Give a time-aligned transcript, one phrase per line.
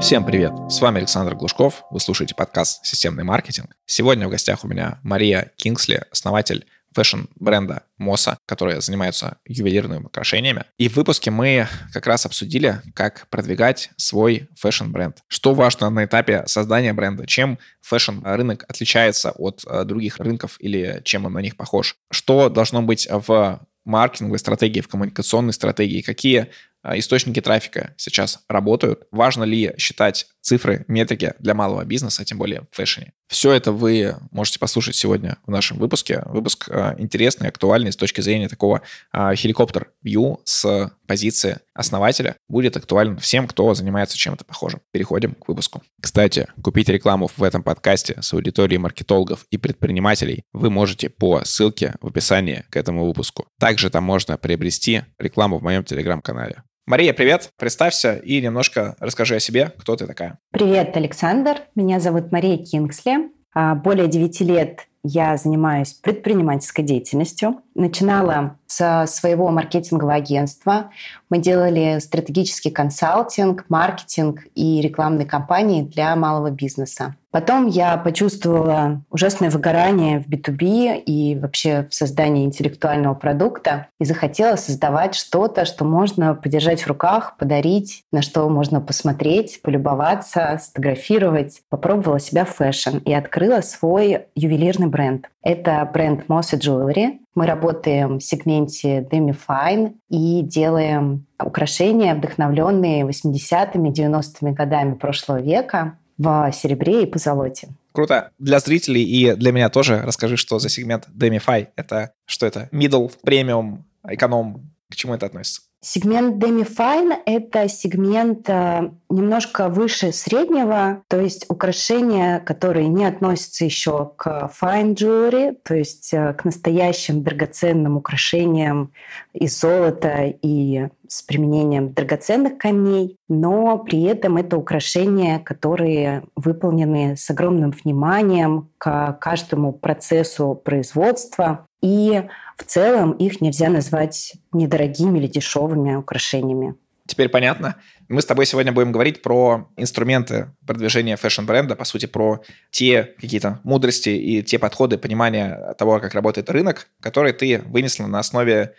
[0.00, 0.52] Всем привет!
[0.68, 1.84] С вами Александр Глушков.
[1.90, 3.74] Вы слушаете подкаст «Системный маркетинг».
[3.86, 10.64] Сегодня в гостях у меня Мария Кингсли, основатель фэшн-бренда Моса, который занимается ювелирными украшениями.
[10.76, 15.24] И в выпуске мы как раз обсудили, как продвигать свой фэшн-бренд.
[15.28, 21.24] Что важно на этапе создания бренда, чем фэшн-рынок отличается от э, других рынков или чем
[21.24, 21.96] он на них похож.
[22.10, 26.48] Что должно быть в маркетинговой стратегии, в коммуникационной стратегии, какие
[26.94, 32.76] источники трафика сейчас работают, важно ли считать цифры, метрики для малого бизнеса, тем более в
[32.76, 33.12] фэшне.
[33.26, 36.22] Все это вы можете послушать сегодня в нашем выпуске.
[36.26, 42.36] Выпуск э, интересный, актуальный с точки зрения такого хеликоптер-вью с позиции основателя.
[42.48, 44.80] Будет актуален всем, кто занимается чем-то похожим.
[44.92, 45.82] Переходим к выпуску.
[46.00, 51.96] Кстати, купить рекламу в этом подкасте с аудиторией маркетологов и предпринимателей вы можете по ссылке
[52.00, 53.46] в описании к этому выпуску.
[53.58, 56.62] Также там можно приобрести рекламу в моем телеграм-канале.
[56.88, 57.50] Мария, привет.
[57.58, 60.38] Представься и немножко расскажи о себе, кто ты такая.
[60.52, 61.62] Привет, Александр.
[61.74, 63.32] Меня зовут Мария Кингсли.
[63.52, 67.60] А, более 9 лет я занимаюсь предпринимательской деятельностью.
[67.74, 70.90] Начинала со своего маркетингового агентства.
[71.30, 77.14] Мы делали стратегический консалтинг, маркетинг и рекламные кампании для малого бизнеса.
[77.36, 84.56] Потом я почувствовала ужасное выгорание в B2B и вообще в создании интеллектуального продукта и захотела
[84.56, 91.60] создавать что-то, что можно подержать в руках, подарить, на что можно посмотреть, полюбоваться, сфотографировать.
[91.68, 95.28] Попробовала себя в фэшн и открыла свой ювелирный бренд.
[95.42, 97.18] Это бренд Mossy Jewelry.
[97.36, 105.98] Мы работаем в сегменте Demi Fine и делаем украшения, вдохновленные 80-ми, 90-ми годами прошлого века
[106.16, 107.68] в серебре и позолоте.
[107.92, 108.30] Круто.
[108.38, 111.68] Для зрителей и для меня тоже расскажи, что за сегмент Demify.
[111.76, 112.70] Это что это?
[112.72, 114.70] Middle, премиум, эконом?
[114.90, 115.60] К чему это относится?
[115.80, 124.10] Сегмент Demi-Fine– это сегмент э, немножко выше среднего, то есть украшения, которые не относятся еще
[124.16, 128.92] к fine jewelry, то есть э, к настоящим драгоценным украшениям
[129.32, 137.28] из золота и с применением драгоценных камней, но при этом это украшения, которые выполнены с
[137.30, 142.22] огромным вниманием к каждому процессу производства и
[142.56, 146.74] в целом их нельзя назвать недорогими или дешевыми украшениями.
[147.06, 147.76] Теперь понятно.
[148.08, 153.60] Мы с тобой сегодня будем говорить про инструменты продвижения фэшн-бренда, по сути, про те какие-то
[153.62, 158.74] мудрости и те подходы, понимания того, как работает рынок, которые ты вынесла на основе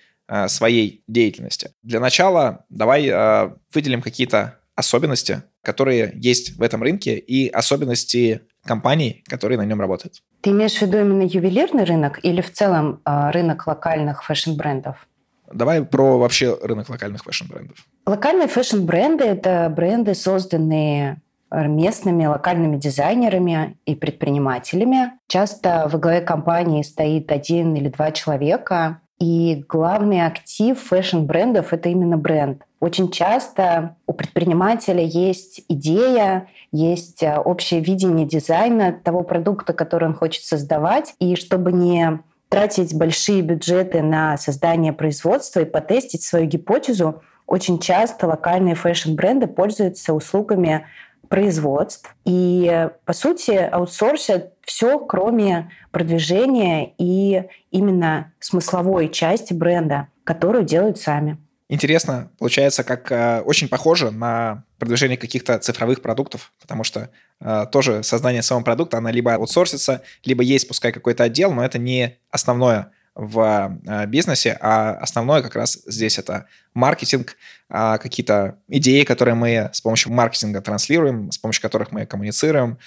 [0.48, 1.72] своей деятельности.
[1.84, 9.24] Для начала давай э, выделим какие-то особенности, которые есть в этом рынке, и особенности компаний,
[9.28, 10.22] которые на нем работают.
[10.42, 15.08] Ты имеешь в виду именно ювелирный рынок или в целом э, рынок локальных фэшн-брендов?
[15.52, 17.78] Давай про вообще рынок локальных фэшн-брендов.
[18.06, 25.14] Локальные фэшн-бренды– это бренды, созданные местными локальными дизайнерами и предпринимателями.
[25.28, 32.18] Часто во главе компании стоит один или два человека, и главный актив фэшн-брендов– это именно
[32.18, 32.64] бренд.
[32.80, 40.14] Очень часто у предпринимателя есть идея, есть э, общее видение дизайна того продукта, который он
[40.14, 41.16] хочет создавать.
[41.20, 42.20] И чтобы не
[42.50, 50.14] тратить большие бюджеты на создание производства и потестить свою гипотезу, очень часто локальные фэшн-бренды пользуются
[50.14, 50.86] услугами
[51.30, 61.00] производств и, по сути, аутсорсят все, кроме продвижения и именно смысловой части бренда, которую делают
[61.00, 61.38] сами.
[61.70, 67.10] Интересно, получается, как э, очень похоже на продвижение каких-то цифровых продуктов, потому что
[67.42, 71.78] э, тоже создание самого продукта, она либо аутсорсится, либо есть, пускай какой-то отдел, но это
[71.78, 76.46] не основное в э, бизнесе, а основное как раз здесь это
[76.76, 77.36] маркетинг,
[77.70, 82.78] э, какие-то идеи, которые мы с помощью маркетинга транслируем, с помощью которых мы коммуницируем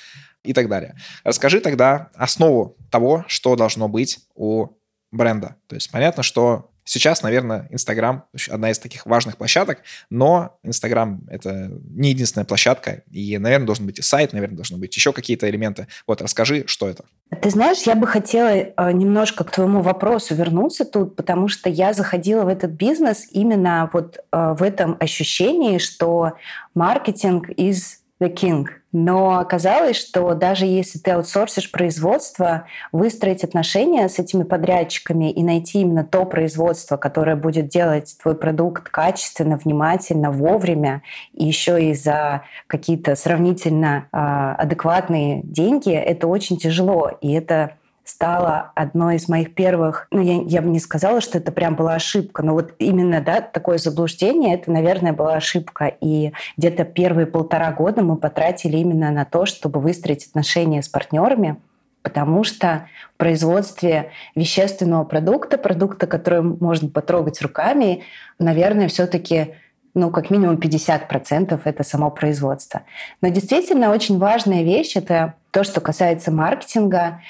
[0.45, 0.95] и так далее.
[1.25, 4.69] Расскажи тогда основу того, что должно быть у
[5.11, 5.57] бренда.
[5.67, 11.71] То есть понятно, что Сейчас, наверное, Инстаграм одна из таких важных площадок, но Инстаграм— это
[11.91, 15.87] не единственная площадка, и, наверное, должен быть и сайт, наверное, должны быть еще какие-то элементы.
[16.07, 17.04] Вот, расскажи, что это.
[17.43, 21.93] Ты знаешь, я бы хотела э, немножко к твоему вопросу вернуться тут, потому что я
[21.93, 26.33] заходила в этот бизнес именно вот э, в этом ощущении, что
[26.75, 28.67] маркетинг из the king.
[28.93, 35.83] Но оказалось, что даже если ты аутсорсишь производство, выстроить отношения с этими подрядчиками и найти
[35.83, 41.03] именно то производство, которое будет делать твой продукт качественно, внимательно, вовремя,
[41.33, 47.13] и еще и за какие-то сравнительно э, адекватные деньги, это очень тяжело.
[47.21, 47.75] И это
[48.10, 51.95] стало одной из моих первых, ну, я, я бы не сказала, что это прям была
[51.95, 55.86] ошибка, но вот именно, да, такое заблуждение, это, наверное, была ошибка.
[56.01, 61.57] И где-то первые полтора года мы потратили именно на то, чтобы выстроить отношения с партнерами,
[62.03, 68.03] потому что в производстве вещественного продукта, продукта, который можно потрогать руками,
[68.41, 69.54] наверное, все-таки
[69.95, 72.83] ну, как минимум 50% это само производство.
[73.21, 77.21] Но действительно очень важная вещь— это то, что касается маркетинга,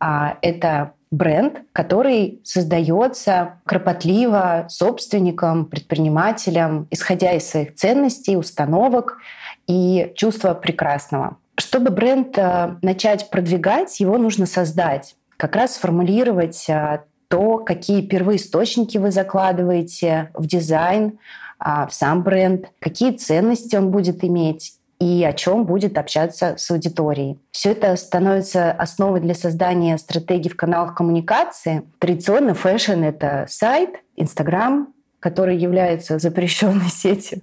[0.00, 9.18] а это бренд, который создается кропотливо собственником, предпринимателем, исходя из своих ценностей, установок
[9.66, 11.36] и чувства прекрасного.
[11.56, 18.98] Чтобы бренд э, начать продвигать, его нужно создать, как раз сформулировать э, то, какие первоисточники
[18.98, 21.18] вы закладываете в дизайн,
[21.58, 26.70] а, в сам бренд, какие ценности он будет иметь и о чем будет общаться с
[26.70, 27.40] аудиторией.
[27.50, 31.82] Все это становится основой для создания стратегий в каналах коммуникации.
[31.98, 37.40] Традиционно фэшн— это сайт, Инстаграм, который является запрещенной сетью,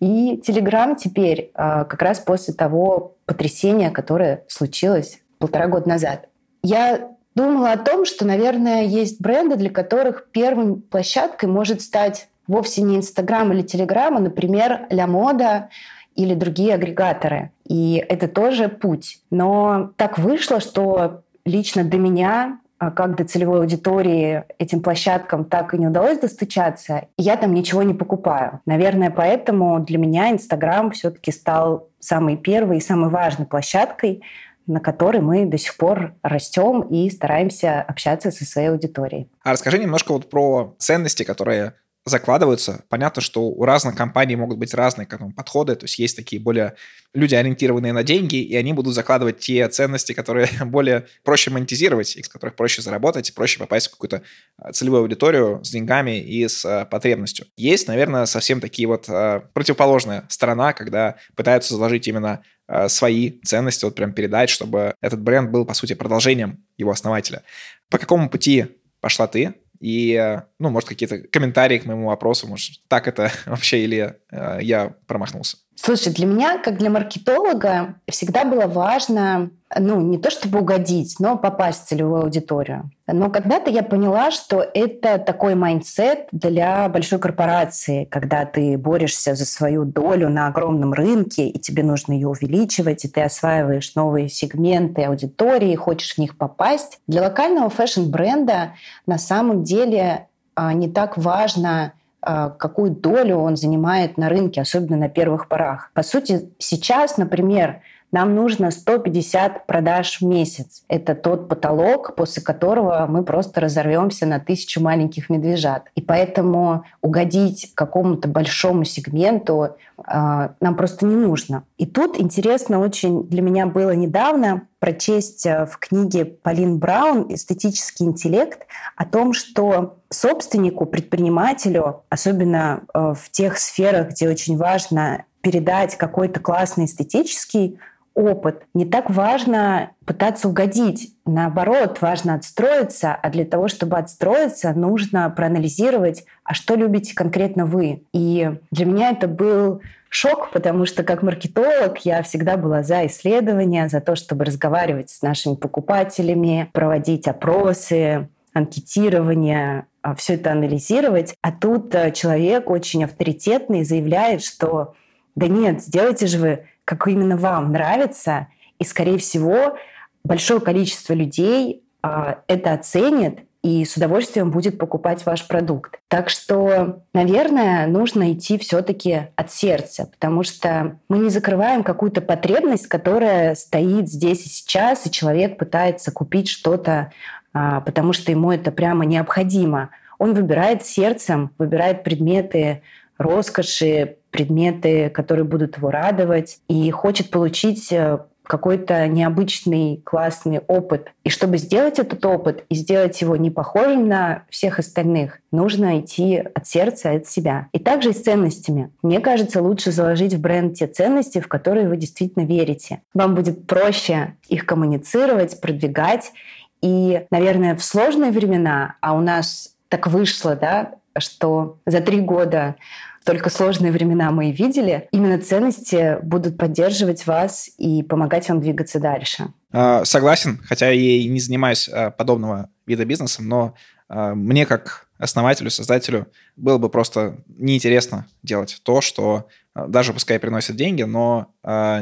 [0.00, 6.28] и Телеграм теперь, а, как раз после того потрясения, которое случилось полтора года назад.
[6.62, 12.82] Я думала о том, что, наверное, есть бренды, для которых первой площадкой может стать вовсе
[12.82, 15.68] не Инстаграм или Телеграм, а, например, Ля Мода
[16.14, 17.50] или другие агрегаторы.
[17.66, 19.20] И это тоже путь.
[19.30, 25.74] Но так вышло, что лично до меня а, как до целевой аудитории этим площадкам так
[25.74, 28.60] и не удалось достучаться, и я там ничего не покупаю.
[28.64, 34.22] Наверное, поэтому для меня Инстаграм все-таки стал самой первой и самой важной площадкой,
[34.66, 39.28] на которой мы до сих пор растем и стараемся общаться со своей аудиторией.
[39.42, 41.74] А расскажи немножко вот про ценности, которые
[42.06, 42.84] закладываются.
[42.88, 46.40] Понятно, что у разных компаний могут быть разные к этому подходы, то есть есть такие
[46.40, 46.74] более
[47.12, 52.28] люди, ориентированные на деньги, и они будут закладывать те ценности, которые более проще монетизировать, из
[52.28, 54.22] которых проще заработать, проще попасть в какую-то
[54.56, 57.46] а, целевую аудиторию с деньгами и с а, потребностью.
[57.56, 62.42] Есть, наверное, совсем такие вот а, противоположная сторона, когда пытаются заложить именно
[62.86, 67.42] свои ценности, вот прям передать, чтобы этот бренд был, по сути, продолжением его основателя.
[67.90, 68.66] По какому пути
[69.00, 69.54] пошла ты?
[69.80, 74.94] И, ну, может, какие-то комментарии к моему вопросу, может, так это вообще или э, я
[75.06, 75.56] промахнулся.
[75.82, 81.38] Слушай, для меня, как для маркетолога, всегда было важно, ну, не то чтобы угодить, но
[81.38, 82.90] попасть в целевую аудиторию.
[83.06, 89.46] Но когда-то я поняла, что это такой майндсет для большой корпорации, когда ты борешься за
[89.46, 95.04] свою долю на огромном рынке, и тебе нужно ее увеличивать, и ты осваиваешь новые сегменты
[95.04, 96.98] аудитории, хочешь в них попасть.
[97.06, 98.74] Для локального фэшн-бренда
[99.06, 105.08] на самом деле а, не так важно какую долю он занимает на рынке, особенно на
[105.08, 105.90] первых порах.
[105.94, 107.80] По сути, сейчас, например,
[108.12, 110.82] нам нужно 150 продаж в месяц.
[110.88, 115.90] Это тот потолок, после которого мы просто разорвемся на тысячу маленьких медвежат.
[115.94, 121.64] И поэтому угодить какому-то большому сегменту э, нам просто не нужно.
[121.78, 128.06] И тут интересно очень для меня было недавно прочесть э, в книге Полин Браун «Эстетический
[128.06, 128.66] интеллект»
[128.96, 136.40] о том, что собственнику, предпринимателю, особенно э, в тех сферах, где очень важно передать какой-то
[136.40, 137.78] классный эстетический
[138.20, 138.62] опыт.
[138.74, 141.14] Не так важно пытаться угодить.
[141.26, 148.04] Наоборот, важно отстроиться, а для того, чтобы отстроиться, нужно проанализировать, а что любите конкретно вы.
[148.12, 153.88] И для меня это был шок, потому что как маркетолог я всегда была за исследования,
[153.88, 161.34] за то, чтобы разговаривать с нашими покупателями, проводить опросы, анкетирование, а, все это анализировать.
[161.42, 164.94] А тут э, человек очень авторитетный заявляет, что
[165.36, 168.48] да нет, сделайте же вы как именно вам нравится,
[168.80, 169.76] и, скорее всего,
[170.24, 176.00] большое количество людей а, это оценит и с удовольствием будет покупать ваш продукт.
[176.08, 182.88] Так что, наверное, нужно идти все-таки от сердца, потому что мы не закрываем какую-то потребность,
[182.88, 187.12] которая стоит здесь и сейчас, и человек пытается купить что-то,
[187.52, 189.90] а, потому что ему это прямо необходимо.
[190.18, 192.82] Он выбирает сердцем, выбирает предметы
[193.20, 201.12] роскоши, предметы, которые будут его радовать, и хочет получить э, какой-то необычный, классный опыт.
[201.22, 206.38] И чтобы сделать этот опыт и сделать его не похожим на всех остальных, нужно идти
[206.38, 207.68] от сердца, от себя.
[207.72, 208.90] И также и с ценностями.
[209.02, 213.02] Мне кажется, лучше заложить в бренд те ценности, в которые вы действительно верите.
[213.12, 216.32] Вам будет проще их коммуницировать, продвигать.
[216.80, 222.76] И, наверное, в сложные времена, а у нас так вышло, да, что за три года
[223.24, 225.08] только сложные времена мы и видели.
[225.12, 229.52] Именно ценности будут поддерживать вас и помогать вам двигаться дальше.
[229.72, 233.74] А, согласен, хотя я и не занимаюсь а, подобного вида бизнесом, но
[234.08, 240.76] а, мне как основателю, создателю было бы просто неинтересно делать то, что даже пускай приносит
[240.76, 241.52] деньги, но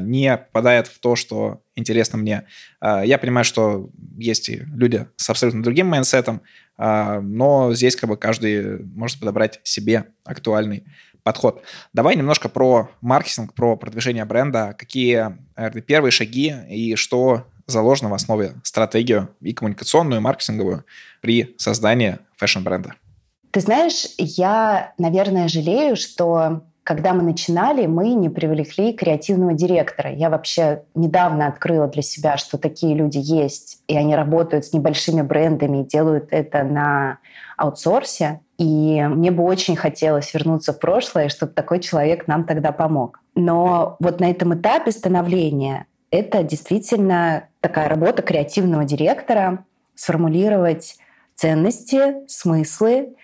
[0.00, 2.44] не попадает в то, что интересно мне.
[2.80, 6.42] Я понимаю, что есть и люди с абсолютно другим майндсетом,
[6.78, 10.84] но здесь как бы каждый может подобрать себе актуальный
[11.28, 11.62] подход.
[11.92, 14.74] Давай немножко про маркетинг, про продвижение бренда.
[14.78, 20.86] Какие наверное, первые шаги и что заложено в основе стратегию и коммуникационную, и маркетинговую
[21.20, 22.94] при создании фэшн-бренда?
[23.50, 30.10] Ты знаешь, я, наверное, жалею, что когда мы начинали, мы не привлекли креативного директора.
[30.10, 35.20] Я вообще недавно открыла для себя, что такие люди есть, и они работают с небольшими
[35.20, 37.18] брендами и делают это на
[37.58, 38.40] аутсорсе.
[38.56, 43.20] И мне бы очень хотелось вернуться в прошлое, чтобы такой человек нам тогда помог.
[43.34, 50.96] Но вот на этом этапе становления это действительно такая работа креативного директора сформулировать
[51.34, 53.14] ценности, смыслы,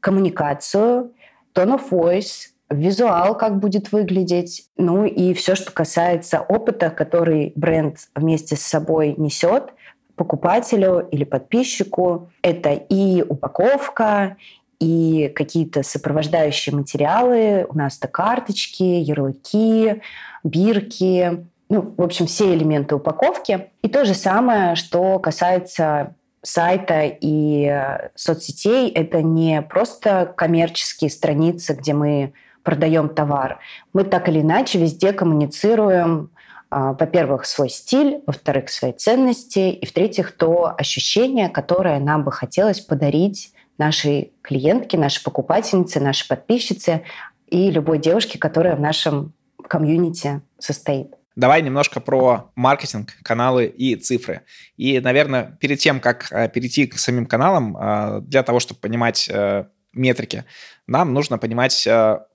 [0.00, 1.12] коммуникацию,
[1.54, 7.96] tone of voice, визуал, как будет выглядеть, ну и все, что касается опыта, который бренд
[8.14, 9.74] вместе с собой несет
[10.20, 12.30] покупателю или подписчику.
[12.42, 14.36] Это и упаковка,
[14.78, 17.66] и какие-то сопровождающие материалы.
[17.70, 20.02] У нас это карточки, ярлыки,
[20.44, 23.70] бирки, ну, в общем, все элементы упаковки.
[23.80, 31.72] И то же самое, что касается сайта и э, соцсетей, это не просто коммерческие страницы,
[31.72, 33.58] где мы продаем товар.
[33.94, 36.30] Мы так или иначе везде коммуницируем,
[36.70, 43.52] во-первых, свой стиль, во-вторых, свои ценности, и в-третьих, то ощущение, которое нам бы хотелось подарить
[43.78, 47.02] нашей клиентке, нашей покупательнице, нашей подписчице
[47.48, 49.32] и любой девушке, которая в нашем
[49.68, 51.14] комьюнити состоит.
[51.36, 54.42] Давай немножко про маркетинг, каналы и цифры.
[54.76, 59.28] И, наверное, перед тем, как э, перейти к самим каналам, э, для того, чтобы понимать
[59.32, 60.44] э, метрики,
[60.86, 61.88] нам нужно понимать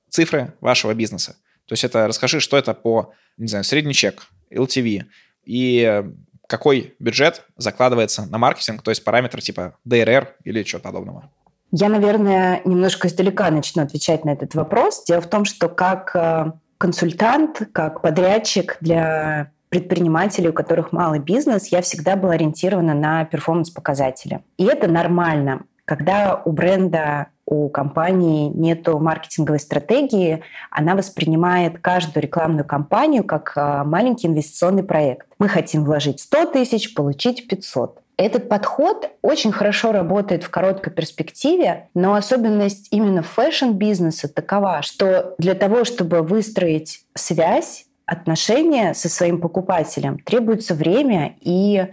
[0.09, 1.35] цифры вашего бизнеса.
[1.67, 5.03] То есть это расскажи, что это по, не знаю, средний чек, LTV
[5.45, 6.03] и
[6.47, 11.31] какой бюджет закладывается на маркетинг, то есть параметры типа DRR или чего подобного.
[11.71, 15.03] Я, наверное, немножко издалека начну отвечать на этот вопрос.
[15.05, 21.67] Дело в том, что как э, консультант, как подрядчик для предпринимателей, у которых малый бизнес,
[21.67, 24.41] я всегда была ориентирована на перформанс-показатели.
[24.57, 25.63] И это нормально.
[25.83, 33.83] Когда у бренда у компании нет маркетинговой стратегии, она воспринимает каждую рекламную кампанию как а,
[33.83, 35.27] маленький инвестиционный проект.
[35.37, 38.01] Мы хотим вложить 100 тысяч, получить 500.
[38.17, 45.53] Этот подход очень хорошо работает в короткой перспективе, но особенность именно фэшн-бизнеса такова, что для
[45.53, 51.87] того, чтобы выстроить связь, отношения со своим покупателем, требуется время и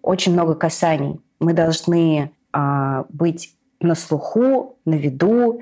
[0.00, 1.20] очень много касаний.
[1.40, 5.60] Мы должны а, быть на слуху, на виду,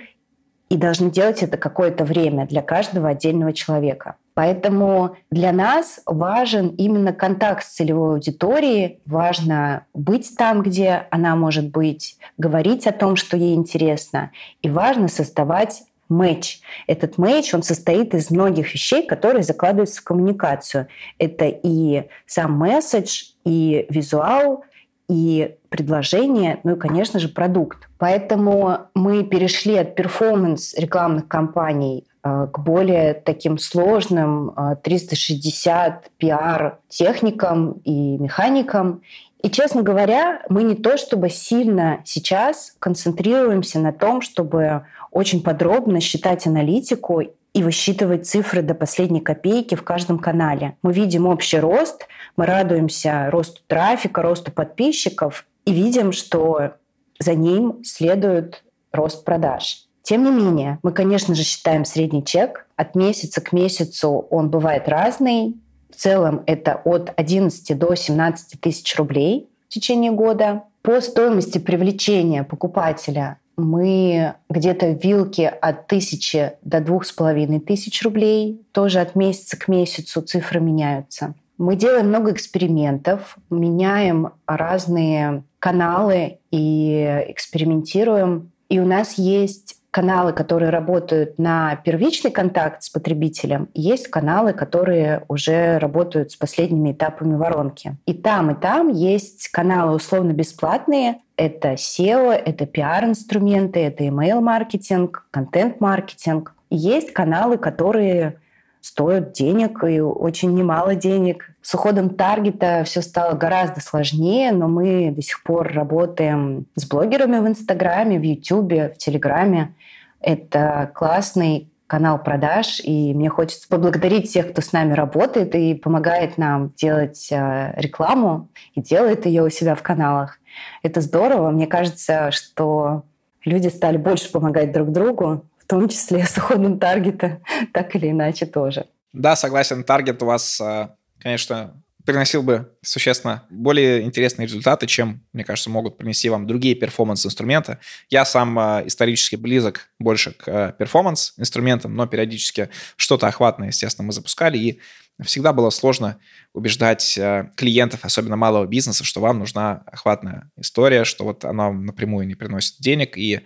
[0.68, 4.14] и должны делать это какое-то время для каждого отдельного человека.
[4.34, 11.68] Поэтому для нас важен именно контакт с целевой аудиторией, важно быть там, где она может
[11.70, 14.30] быть, говорить о том, что ей интересно,
[14.62, 16.60] и важно создавать матч.
[16.86, 20.86] Этот матч, он состоит из многих вещей, которые закладываются в коммуникацию.
[21.18, 24.64] Это и сам месседж, и визуал,
[25.10, 27.88] и предложение, ну и, конечно же, продукт.
[27.98, 37.72] Поэтому мы перешли от перформанс рекламных кампаний э, к более таким сложным 360 э, пиар-техникам
[37.84, 39.02] и механикам.
[39.42, 46.00] И, честно говоря, мы не то чтобы сильно сейчас концентрируемся на том, чтобы очень подробно
[46.00, 47.22] считать аналитику
[47.52, 50.76] и высчитывать цифры до последней копейки в каждом канале.
[50.83, 56.75] Мы видим общий рост, мы радуемся росту трафика, росту подписчиков и видим, что
[57.19, 59.87] за ним следует рост продаж.
[60.02, 62.66] Тем не менее, мы, конечно же, считаем средний чек.
[62.76, 65.57] От месяца к месяцу он бывает разный.
[65.90, 70.62] В целом это от 11 до 17 тысяч рублей в течение года.
[70.83, 78.02] По стоимости привлечения покупателя мы где-то в вилке от тысячи до двух с половиной тысяч
[78.02, 78.60] рублей.
[78.72, 81.34] Тоже от месяца к месяцу цифры меняются.
[81.58, 88.50] Мы делаем много экспериментов, меняем разные каналы и экспериментируем.
[88.70, 95.24] И у нас есть каналы, которые работают на первичный контакт с потребителем, есть каналы, которые
[95.28, 97.96] уже работают с последними этапами воронки.
[98.06, 101.18] И там, и там есть каналы условно бесплатные.
[101.40, 106.54] Это SEO, это пиар-инструменты, это email-маркетинг, контент-маркетинг.
[106.68, 108.37] Есть каналы, которые
[108.82, 111.50] стоят денег и очень немало денег.
[111.62, 117.38] С уходом таргета все стало гораздо сложнее, но мы до сих пор работаем с блогерами
[117.38, 119.75] в Инстаграме, в Ютубе, в Телеграме.
[120.20, 126.37] Это классный канал продаж, и мне хочется поблагодарить тех, кто с нами работает и помогает
[126.37, 130.39] нам делать э, рекламу и делает ее у себя в каналах.
[130.83, 131.50] Это здорово.
[131.50, 133.04] Мне кажется, что
[133.45, 137.40] люди стали больше помогать друг другу, в том числе с уходом таргета,
[137.73, 138.87] так или иначе тоже.
[139.12, 139.85] Да, согласен.
[139.85, 140.88] Таргет у вас, э,
[141.19, 147.78] конечно, приносил бы существенно более интересные результаты, чем, мне кажется, могут принести вам другие перформанс-инструменты.
[148.09, 154.12] Я сам э, исторически близок больше к э, перформанс-инструментам, но периодически что-то охватное, естественно, мы
[154.12, 154.80] запускали, и
[155.23, 156.19] всегда было сложно
[156.54, 162.26] убеждать э, клиентов, особенно малого бизнеса, что вам нужна охватная история, что вот она напрямую
[162.26, 163.40] не приносит денег, и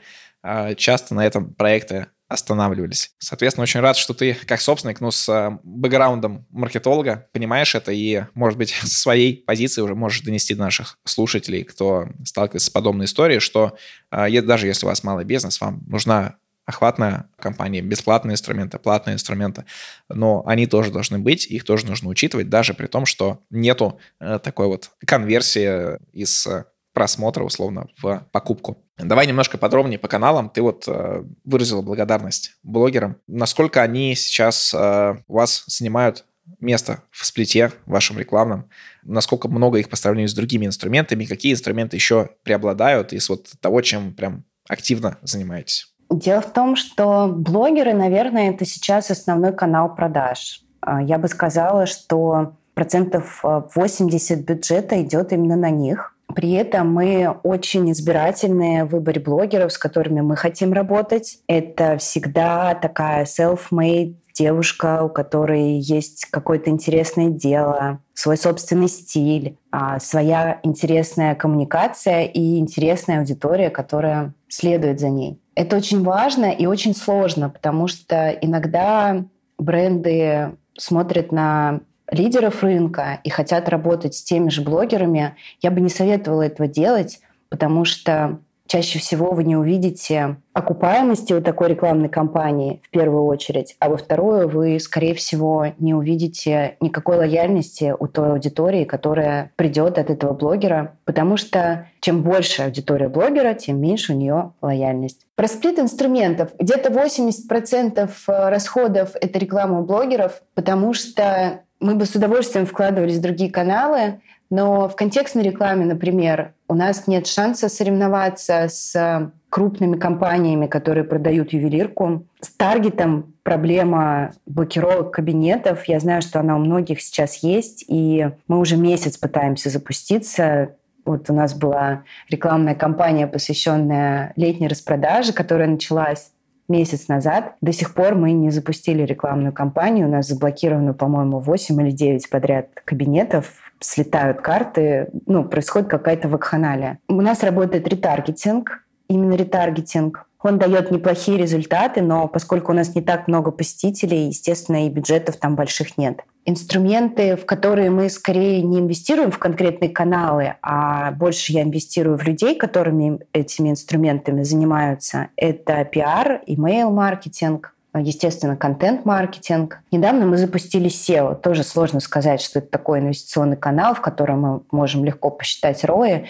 [0.76, 3.12] часто на этом проекты останавливались.
[3.18, 8.24] Соответственно, очень рад, что ты как собственник, ну, с э, бэкграундом маркетолога понимаешь это и,
[8.34, 13.06] может быть, со своей позиции уже можешь донести до наших слушателей, кто сталкивается с подобной
[13.06, 13.76] историей, что
[14.10, 16.36] э, даже если у вас малый бизнес, вам нужна
[16.66, 19.64] охватная компания, бесплатные инструменты, платные инструменты,
[20.08, 24.38] но они тоже должны быть, их тоже нужно учитывать, даже при том, что нету э,
[24.42, 26.46] такой вот конверсии из
[26.94, 28.78] просмотра, условно, в покупку.
[28.96, 30.48] Давай немножко подробнее по каналам.
[30.48, 33.16] Ты вот э, выразила благодарность блогерам.
[33.26, 36.24] Насколько они сейчас э, вас занимают
[36.60, 38.70] место в сплите вашем рекламном?
[39.02, 41.24] Насколько много их по сравнению с другими инструментами?
[41.24, 45.92] Какие инструменты еще преобладают из вот того, чем прям активно занимаетесь?
[46.10, 50.62] Дело в том, что блогеры, наверное, это сейчас основной канал продаж.
[50.80, 56.13] А, я бы сказала, что процентов 80 э, бюджета идет именно на них.
[56.34, 61.38] При этом мы очень избирательные в выборе блогеров, с которыми мы хотим работать.
[61.46, 70.00] Это всегда такая self-made девушка, у которой есть какое-то интересное дело, свой собственный стиль, а,
[70.00, 75.40] своя интересная коммуникация и интересная аудитория, которая следует за ней.
[75.54, 79.24] Это очень важно и очень сложно, потому что иногда
[79.56, 81.80] бренды смотрят на
[82.10, 87.20] лидеров рынка и хотят работать с теми же блогерами, я бы не советовала этого делать,
[87.48, 93.76] потому что чаще всего вы не увидите окупаемости у такой рекламной кампании в первую очередь,
[93.78, 99.98] а во вторую вы, скорее всего, не увидите никакой лояльности у той аудитории, которая придет
[99.98, 105.26] от этого блогера, потому что чем больше аудитория блогера, тем меньше у нее лояльность.
[105.36, 106.50] Про сплит инструментов.
[106.58, 113.20] Где-то 80% расходов— это реклама у блогеров, потому что мы бы с удовольствием вкладывались в
[113.20, 120.66] другие каналы, но в контекстной рекламе, например, у нас нет шанса соревноваться с крупными компаниями,
[120.66, 122.24] которые продают ювелирку.
[122.40, 125.84] С таргетом проблема блокировок кабинетов.
[125.84, 130.76] Я знаю, что она у многих сейчас есть, и мы уже месяц пытаемся запуститься.
[131.04, 136.30] Вот у нас была рекламная кампания, посвященная летней распродаже, которая началась
[136.68, 137.54] месяц назад.
[137.60, 140.08] До сих пор мы не запустили рекламную кампанию.
[140.08, 143.52] У нас заблокировано, по-моему, 8 или 9 подряд кабинетов.
[143.80, 145.08] Слетают карты.
[145.26, 146.98] Ну, происходит какая-то вакханалия.
[147.08, 148.84] У нас работает ретаргетинг.
[149.08, 150.26] Именно ретаргетинг.
[150.44, 155.36] Он дает неплохие результаты, но поскольку у нас не так много посетителей, естественно, и бюджетов
[155.36, 161.52] там больших нет инструменты, в которые мы скорее не инвестируем в конкретные каналы, а больше
[161.52, 165.28] я инвестирую в людей, которыми этими инструментами занимаются.
[165.36, 169.80] Это пиар, имейл-маркетинг, естественно, контент-маркетинг.
[169.90, 171.34] Недавно мы запустили SEO.
[171.40, 176.24] Тоже сложно сказать, что это такой инвестиционный канал, в котором мы можем легко посчитать рои.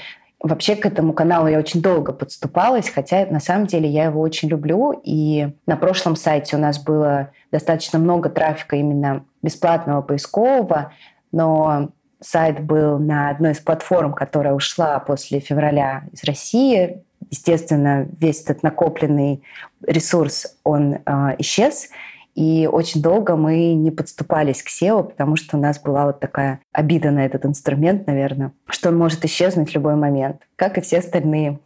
[0.45, 4.51] Вообще к этому каналу я очень долго подступалась, хотя на самом деле я его очень
[4.51, 5.01] люблю.
[5.03, 10.93] И на прошлом сайте у нас было достаточно много трафика именно бесплатного поискового,
[11.33, 11.89] но
[12.21, 17.03] сайт был на одной из платформ, которая ушла после февраля из России.
[17.31, 19.43] Естественно, весь этот накопленный
[19.87, 21.89] ресурс, он э, исчез.
[22.35, 26.61] И очень долго мы не подступались к SEO, потому что у нас была вот такая
[26.73, 30.99] обида на этот инструмент, наверное, что он может исчезнуть в любой момент, как и все
[30.99, 31.61] остальные.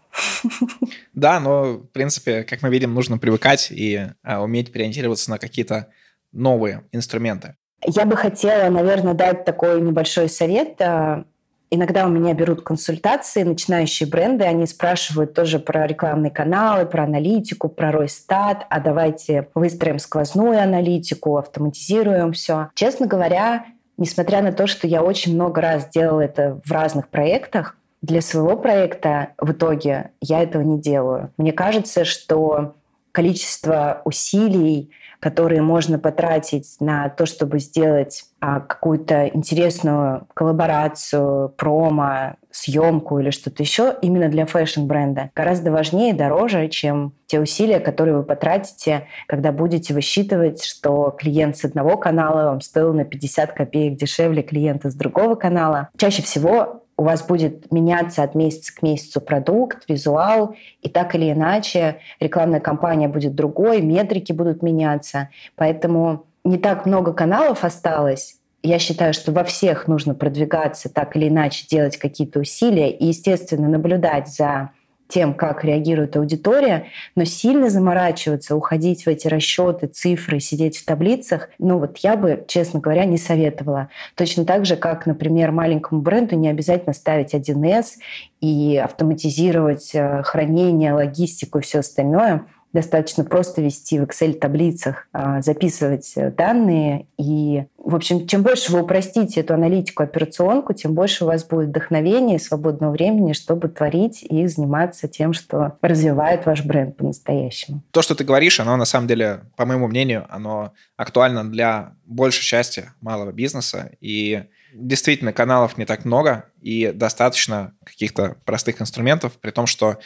[1.14, 5.88] Да, но, в принципе, как мы видим, нужно привыкать и а, уметь переориентироваться на какие-то
[6.32, 7.56] новые инструменты.
[7.84, 11.24] Я бы хотела, наверное, дать такой небольшой совет а,
[11.70, 17.68] Иногда у меня берут консультации начинающие бренды, они спрашивают тоже про рекламные каналы, про аналитику,
[17.68, 22.68] про Ройстат, а давайте выстроим сквозную аналитику, автоматизируем все.
[22.74, 23.66] Честно говоря,
[23.98, 28.56] несмотря на то, что я очень много раз делала это в разных проектах, для своего
[28.56, 31.32] проекта в итоге я этого не делаю.
[31.36, 32.76] Мне кажется, что
[33.12, 34.90] количество усилий,
[35.20, 43.62] которые можно потратить на то, чтобы сделать а, какую-то интересную коллаборацию, промо, съемку или что-то
[43.62, 49.52] еще именно для фэшн-бренда гораздо важнее и дороже, чем те усилия, которые вы потратите, когда
[49.52, 54.94] будете высчитывать, что клиент с одного канала вам стоил на 50 копеек дешевле клиента с
[54.94, 55.88] другого канала.
[55.96, 61.30] Чаще всего у вас будет меняться от месяца к месяцу продукт, визуал, и так или
[61.30, 65.30] иначе рекламная кампания будет другой, метрики будут меняться.
[65.54, 68.38] Поэтому не так много каналов осталось.
[68.64, 73.68] Я считаю, что во всех нужно продвигаться, так или иначе делать какие-то усилия и, естественно,
[73.68, 74.70] наблюдать за
[75.08, 81.48] тем, как реагирует аудитория, но сильно заморачиваться, уходить в эти расчеты, цифры, сидеть в таблицах,
[81.58, 83.88] ну вот я бы, честно говоря, не советовала.
[84.14, 87.94] Точно так же, как, например, маленькому бренду не обязательно ставить 1С
[88.40, 96.12] и автоматизировать э, хранение, логистику и все остальное– достаточно просто вести в Excel-таблицах, а, записывать
[96.16, 97.06] э, данные.
[97.18, 101.68] И, в общем, чем больше вы упростите эту аналитику, операционку, тем больше у вас будет
[101.68, 107.82] вдохновения и свободного времени, чтобы творить и заниматься тем, что развивает ваш бренд по-настоящему.
[107.90, 112.44] То, что ты говоришь, оно на самом деле, по моему мнению, оно актуально для большей
[112.44, 113.92] части малого бизнеса.
[114.00, 119.98] И действительно, каналов не так много, и достаточно каких-то простых инструментов, при том, что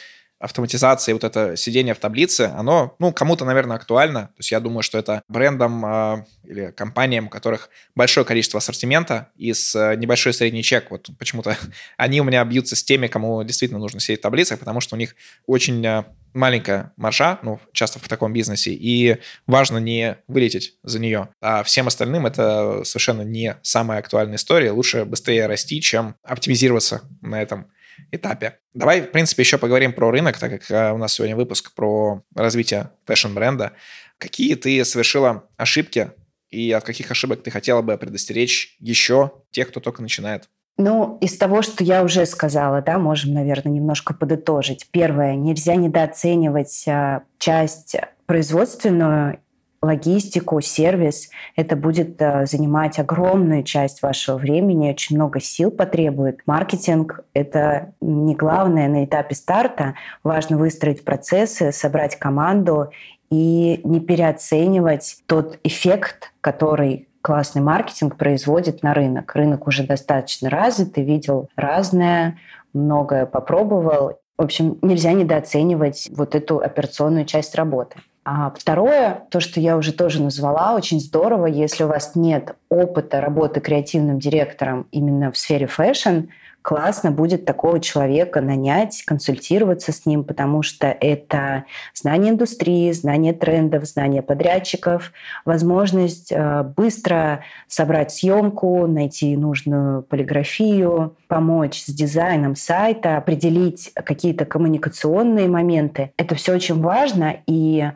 [0.43, 4.23] автоматизация вот это сидение в таблице, оно, ну, кому-то, наверное, актуально.
[4.23, 9.29] То есть я думаю, что это брендам э, или компаниям, у которых большое количество ассортимента
[9.37, 11.57] и с э, небольшой средний чек, вот почему-то
[11.97, 14.99] они у меня бьются с теми, кому действительно нужно сидеть в таблицах, потому что у
[14.99, 15.15] них
[15.47, 16.03] очень э,
[16.33, 21.29] маленькая маржа, ну, часто в таком бизнесе, и важно не вылететь за нее.
[21.39, 24.71] А всем остальным это совершенно не самая актуальная история.
[24.71, 27.67] Лучше быстрее расти, чем оптимизироваться на этом
[28.11, 28.59] этапе.
[28.73, 32.23] Давай, в принципе, еще поговорим про рынок, так как э, у нас сегодня выпуск про
[32.35, 33.73] развитие фэшн-бренда.
[34.17, 36.11] Какие ты совершила ошибки
[36.49, 40.49] и от каких ошибок ты хотела бы предостеречь еще тех, кто только начинает?
[40.77, 44.87] Ну, из того, что я уже сказала, да, можем, наверное, немножко подытожить.
[44.91, 49.39] Первое, нельзя недооценивать э, часть производственную
[49.83, 51.29] логистику, сервис.
[51.55, 56.39] Это будет э, занимать огромную часть вашего времени, очень много сил потребует.
[56.45, 59.95] Маркетинг— это не главное на этапе старта.
[60.23, 62.91] Важно выстроить процессы, собрать команду
[63.29, 69.35] и не переоценивать тот эффект, который классный маркетинг производит на рынок.
[69.35, 72.37] Рынок уже достаточно развит, ты видел разное,
[72.73, 74.19] многое попробовал.
[74.37, 77.97] В общем, нельзя недооценивать вот эту операционную часть работы.
[78.25, 83.19] А второе, то, что я уже тоже назвала, очень здорово, если у вас нет опыта
[83.19, 86.27] работы креативным директором именно в сфере фэшн,
[86.61, 93.83] классно будет такого человека нанять, консультироваться с ним, потому что это знание индустрии, знание трендов,
[93.83, 95.11] знание подрядчиков,
[95.43, 105.49] возможность э, быстро собрать съемку, найти нужную полиграфию, помочь с дизайном сайта, определить какие-то коммуникационные
[105.49, 106.13] моменты.
[106.15, 107.91] Это все очень важно, и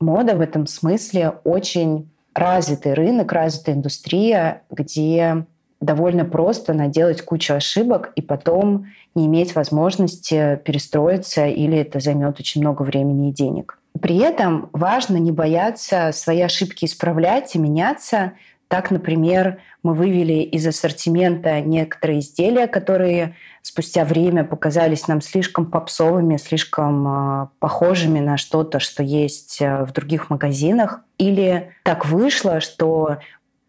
[0.00, 5.46] мода в этом смысле очень развитый рынок, развитая индустрия, где
[5.80, 12.60] довольно просто наделать кучу ошибок и потом не иметь возможности перестроиться или это займет очень
[12.60, 13.78] много времени и денег.
[14.00, 18.32] При этом важно не бояться свои ошибки исправлять и меняться,
[18.70, 26.36] так, например, мы вывели из ассортимента некоторые изделия, которые спустя время показались нам слишком попсовыми,
[26.36, 31.00] слишком э, похожими на что-то, что есть э, в других магазинах.
[31.18, 33.18] Или так вышло, что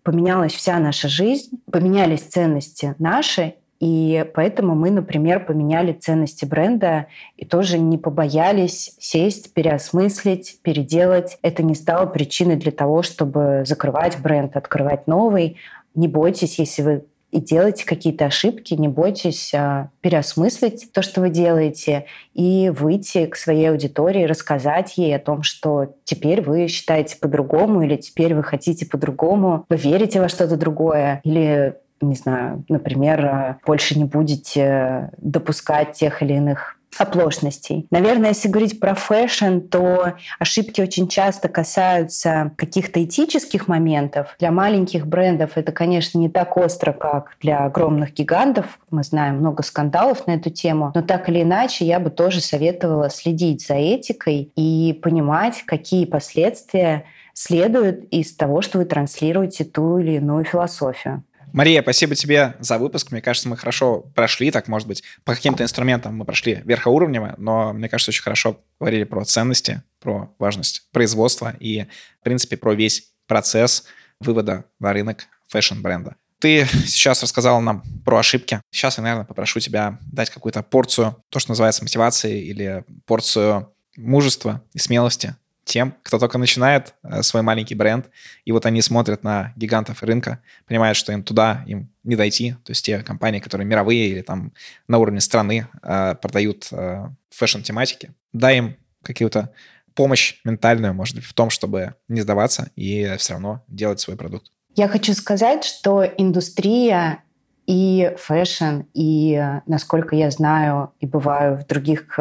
[0.03, 7.45] поменялась вся наша жизнь, поменялись ценности наши, и поэтому мы, например, поменяли ценности бренда и
[7.45, 11.39] тоже не побоялись сесть, переосмыслить, переделать.
[11.41, 15.57] Это не стало причиной для того, чтобы закрывать бренд, открывать новый.
[15.95, 21.29] Не бойтесь, если вы и делаете какие-то ошибки, не бойтесь а, переосмыслить то, что вы
[21.29, 27.81] делаете, и выйти к своей аудитории, рассказать ей о том, что теперь вы считаете по-другому,
[27.81, 33.57] или теперь вы хотите по-другому, вы верите во что-то другое, или не знаю, например, а,
[33.65, 37.87] больше не будете допускать тех или иных оплошностей.
[37.89, 44.35] Наверное, если говорить про фэшн, то ошибки очень часто касаются каких-то этических моментов.
[44.39, 48.79] Для маленьких брендов это, конечно, не так остро, как для огромных гигантов.
[48.89, 50.91] Мы знаем много скандалов на эту тему.
[50.93, 57.05] Но так или иначе, я бы тоже советовала следить за этикой и понимать, какие последствия
[57.33, 61.23] следуют из того, что вы транслируете ту или иную философию.
[61.53, 63.11] Мария, спасибо тебе за выпуск.
[63.11, 67.73] Мне кажется, мы хорошо прошли, так, может быть, по каким-то инструментам мы прошли верхоуровнево, но
[67.73, 71.85] мне кажется, очень хорошо говорили про ценности про важность производства и,
[72.19, 73.85] в принципе, про весь процесс
[74.19, 76.15] вывода на рынок фэшн-бренда.
[76.39, 78.61] Ты сейчас рассказал нам про ошибки.
[78.71, 84.63] Сейчас я, наверное, попрошу тебя дать какую-то порцию, то, что называется мотивацией, или порцию мужества
[84.73, 85.35] и смелости
[85.71, 88.09] тем, кто только начинает э, свой маленький бренд,
[88.43, 92.71] и вот они смотрят на гигантов рынка, понимают, что им туда им не дойти, то
[92.71, 94.51] есть те компании, которые мировые или там
[94.89, 99.53] на уровне страны э, продают э, фэшн-тематики, дай им какую-то
[99.95, 104.51] помощь ментальную, может быть, в том, чтобы не сдаваться и все равно делать свой продукт.
[104.75, 107.23] Я хочу сказать, что индустрия
[107.65, 112.19] и фэшн, и, насколько я знаю и бываю в других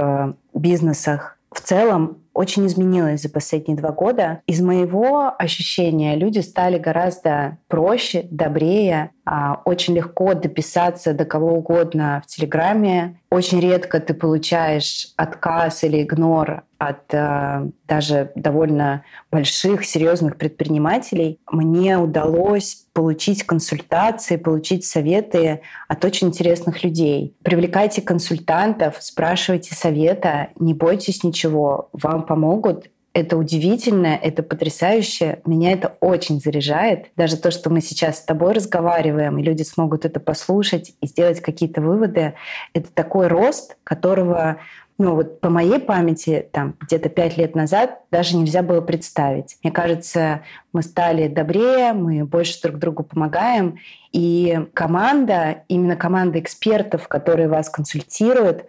[0.54, 4.40] бизнесах, в целом очень изменилась за последние два года.
[4.46, 12.22] Из моего ощущения люди стали гораздо проще, добрее, а, очень легко дописаться до кого угодно
[12.24, 13.20] в Телеграме.
[13.31, 21.38] Очень редко ты получаешь отказ или игнор от э, даже довольно больших, серьезных предпринимателей.
[21.53, 27.37] Мне удалось получить консультации, получить советы от очень интересных людей.
[27.42, 35.40] Привлекайте консультантов, спрашивайте совета, не бойтесь ничего, вам помогут это удивительно, это потрясающе.
[35.44, 37.06] Меня это очень заряжает.
[37.16, 41.40] Даже то, что мы сейчас с тобой разговариваем, и люди смогут это послушать и сделать
[41.40, 42.34] какие-то выводы,
[42.72, 44.58] это такой рост, которого
[44.96, 49.56] ну вот по моей памяти, там где-то пять лет назад даже нельзя было представить.
[49.64, 50.42] Мне кажется,
[50.74, 53.78] мы стали добрее, мы больше друг другу помогаем,
[54.12, 58.66] и команда, именно команда экспертов, которые вас консультируют,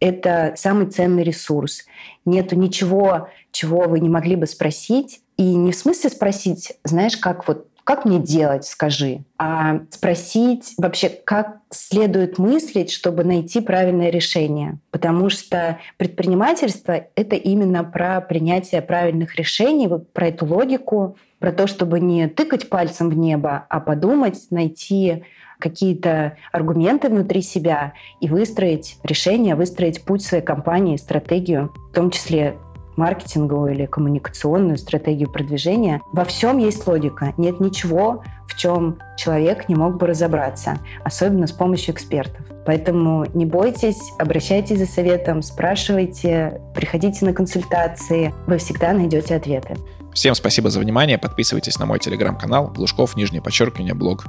[0.00, 1.84] это самый ценный ресурс.
[2.24, 5.20] Нету ничего, чего вы не могли бы спросить.
[5.36, 11.08] И не в смысле спросить, знаешь, как вот как мне делать, скажи, а спросить вообще,
[11.08, 14.78] как следует мыслить, чтобы найти правильное решение.
[14.90, 21.98] Потому что предпринимательство— это именно про принятие правильных решений, про эту логику, про то, чтобы
[21.98, 25.24] не тыкать пальцем в небо, а подумать, найти
[25.58, 32.56] какие-то аргументы внутри себя и выстроить решение, выстроить путь своей компании, стратегию, в том числе
[32.98, 36.02] маркетинговую или коммуникационную стратегию продвижения.
[36.12, 37.32] Во всем есть логика.
[37.36, 42.44] Нет ничего, в чем человек не мог бы разобраться, особенно с помощью экспертов.
[42.66, 48.34] Поэтому не бойтесь, обращайтесь за советом, спрашивайте, приходите на консультации.
[48.46, 49.76] Вы всегда найдете ответы.
[50.12, 51.16] Всем спасибо за внимание.
[51.18, 54.26] Подписывайтесь на мой телеграм-канал Глушков, нижнее подчеркивание, блог.